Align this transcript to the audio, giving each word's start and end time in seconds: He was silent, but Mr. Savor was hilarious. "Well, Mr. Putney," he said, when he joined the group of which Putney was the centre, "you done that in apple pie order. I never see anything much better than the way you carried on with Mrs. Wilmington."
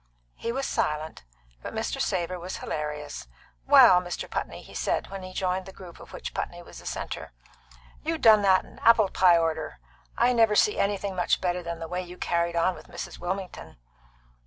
He 0.33 0.51
was 0.51 0.65
silent, 0.65 1.25
but 1.61 1.75
Mr. 1.75 2.01
Savor 2.01 2.39
was 2.39 2.57
hilarious. 2.57 3.27
"Well, 3.67 4.01
Mr. 4.01 4.27
Putney," 4.27 4.63
he 4.63 4.73
said, 4.73 5.11
when 5.11 5.21
he 5.21 5.31
joined 5.31 5.67
the 5.67 5.71
group 5.71 5.99
of 5.99 6.11
which 6.11 6.33
Putney 6.33 6.63
was 6.63 6.79
the 6.79 6.87
centre, 6.87 7.33
"you 8.03 8.17
done 8.17 8.41
that 8.41 8.65
in 8.65 8.79
apple 8.79 9.09
pie 9.09 9.37
order. 9.37 9.77
I 10.17 10.33
never 10.33 10.55
see 10.55 10.79
anything 10.79 11.15
much 11.15 11.39
better 11.39 11.61
than 11.61 11.77
the 11.77 11.87
way 11.87 12.01
you 12.01 12.17
carried 12.17 12.55
on 12.55 12.73
with 12.73 12.87
Mrs. 12.87 13.19
Wilmington." 13.19 13.77